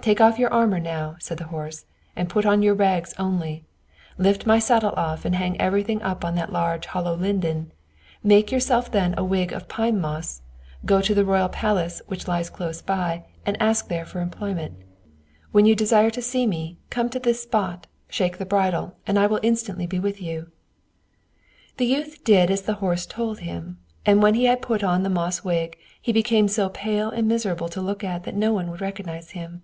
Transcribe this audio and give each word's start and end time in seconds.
"Take 0.00 0.20
off 0.20 0.38
your 0.38 0.52
armor 0.52 0.78
now," 0.80 1.16
said 1.18 1.38
the 1.38 1.44
horse, 1.46 1.86
"and 2.14 2.28
put 2.28 2.44
on 2.44 2.60
your 2.62 2.74
rags 2.74 3.14
only; 3.18 3.64
lift 4.18 4.44
my 4.44 4.58
saddle 4.58 4.92
off 4.98 5.24
and 5.24 5.34
hang 5.34 5.58
everything 5.58 6.02
up 6.02 6.22
in 6.24 6.34
that 6.34 6.52
large 6.52 6.84
hollow 6.84 7.14
linden; 7.16 7.72
make 8.22 8.52
yourself 8.52 8.90
then 8.92 9.14
a 9.16 9.24
wig 9.24 9.50
of 9.50 9.66
pine 9.66 9.98
moss, 9.98 10.42
go 10.84 11.00
to 11.00 11.14
the 11.14 11.24
royal 11.24 11.48
palace 11.48 12.02
which 12.06 12.28
lies 12.28 12.50
close 12.50 12.82
by, 12.82 13.24
and 13.46 13.56
there 13.56 13.62
ask 13.66 13.88
for 13.88 14.20
employment. 14.20 14.74
When 15.52 15.64
you 15.64 15.74
desire 15.74 16.10
to 16.10 16.20
see 16.20 16.46
me, 16.46 16.76
come 16.90 17.08
to 17.08 17.18
this 17.18 17.40
spot, 17.42 17.86
shake 18.10 18.36
the 18.36 18.44
bridle, 18.44 18.96
and 19.06 19.18
I 19.18 19.26
will 19.26 19.40
instantly 19.42 19.86
be 19.86 19.98
with 20.00 20.20
you." 20.20 20.50
The 21.78 21.86
youth 21.86 22.22
did 22.24 22.50
as 22.50 22.60
the 22.60 22.74
horse 22.74 23.06
told 23.06 23.38
him; 23.38 23.78
and 24.04 24.22
when 24.22 24.34
he 24.34 24.54
put 24.56 24.84
on 24.84 25.02
the 25.02 25.08
moss 25.08 25.44
wig 25.44 25.78
he 25.98 26.12
became 26.12 26.46
so 26.46 26.68
pale 26.68 27.08
and 27.08 27.26
miserable 27.26 27.70
to 27.70 27.80
look 27.80 28.04
at 28.04 28.24
that 28.24 28.36
no 28.36 28.52
one 28.52 28.66
would 28.66 28.80
have 28.80 28.86
recognized 28.86 29.30
him. 29.30 29.62